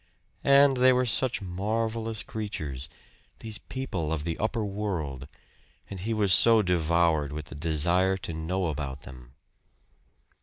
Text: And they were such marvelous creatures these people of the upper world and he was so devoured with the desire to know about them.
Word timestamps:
And 0.43 0.77
they 0.77 0.91
were 0.91 1.05
such 1.05 1.43
marvelous 1.43 2.23
creatures 2.23 2.89
these 3.37 3.59
people 3.59 4.11
of 4.11 4.23
the 4.23 4.35
upper 4.39 4.65
world 4.65 5.27
and 5.91 5.99
he 5.99 6.11
was 6.11 6.33
so 6.33 6.63
devoured 6.63 7.31
with 7.31 7.45
the 7.53 7.53
desire 7.53 8.17
to 8.17 8.33
know 8.33 8.65
about 8.65 9.03
them. 9.03 9.35